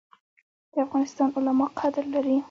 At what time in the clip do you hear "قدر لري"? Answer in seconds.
1.79-2.37